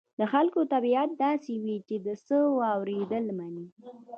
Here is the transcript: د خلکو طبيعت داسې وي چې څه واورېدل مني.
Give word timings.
د 0.19 0.21
خلکو 0.33 0.59
طبيعت 0.73 1.09
داسې 1.25 1.51
وي 1.63 1.77
چې 1.87 1.95
څه 2.27 2.37
واورېدل 2.59 3.25
مني. 3.37 3.67